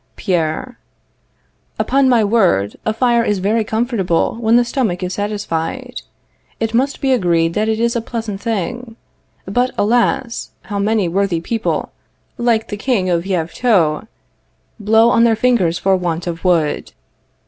[0.25, 0.79] ]Pierre.
[1.77, 6.01] Upon my word, a fire is very comfortable when the stomach is satisfied.
[6.59, 8.95] It must be agreed that it is a pleasant thing.
[9.45, 10.49] But, alas!
[10.63, 11.91] how many worthy people
[12.39, 14.07] like the King of Yvetot,
[14.79, 16.93] "Blow on their fingers for want of wood."